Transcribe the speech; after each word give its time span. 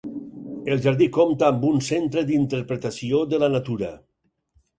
El 0.75 0.79
jardí 0.85 1.07
compta 1.17 1.49
amb 1.49 1.67
un 1.73 1.77
centre 1.89 2.23
d'interpretació 2.31 3.21
de 3.35 3.43
la 3.45 3.51
natura. 3.59 3.93